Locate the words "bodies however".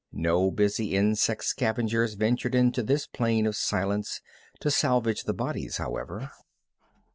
5.35-6.31